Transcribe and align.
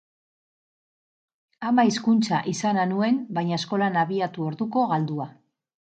Ama 1.71 1.85
hizkuntza 1.89 2.41
izana 2.53 2.85
nuen, 2.95 3.19
baina 3.39 3.61
eskolan 3.61 4.03
abiatu 4.05 4.49
orduko 4.53 4.87
galdua. 4.95 5.29